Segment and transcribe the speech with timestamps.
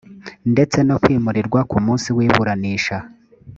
[0.53, 2.97] ndetse no kwimurirwa ku munsi w iburanisha